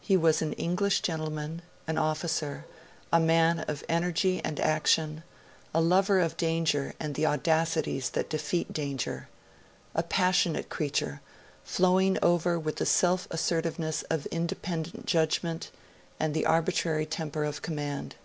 He 0.00 0.16
was 0.16 0.42
an 0.42 0.52
English 0.54 1.00
gentleman, 1.00 1.62
an 1.86 1.96
officer, 1.96 2.66
a 3.12 3.20
man 3.20 3.60
of 3.68 3.84
energy 3.88 4.40
and 4.44 4.58
action, 4.58 5.22
a 5.72 5.80
lover 5.80 6.18
of 6.18 6.36
danger 6.36 6.94
and 6.98 7.14
the 7.14 7.26
audacities 7.26 8.10
that 8.10 8.28
defeat 8.28 8.72
danger; 8.72 9.28
a 9.94 10.02
passionate 10.02 10.70
creature, 10.70 11.20
flowing 11.62 12.18
over 12.20 12.58
with 12.58 12.78
the 12.78 12.84
self 12.84 13.28
assertiveness 13.30 14.02
of 14.10 14.26
independent 14.32 15.06
judgment 15.06 15.70
and 16.18 16.34
the 16.34 16.46
arbitrary 16.46 17.06
temper 17.06 17.44
of 17.44 17.62
command. 17.62 18.16